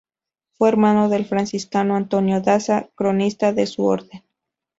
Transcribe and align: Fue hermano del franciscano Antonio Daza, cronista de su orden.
Fue 0.53 0.67
hermano 0.69 1.09
del 1.09 1.25
franciscano 1.27 1.95
Antonio 1.95 2.41
Daza, 2.41 2.89
cronista 2.95 3.53
de 3.53 3.67
su 3.67 3.85
orden. 3.85 4.23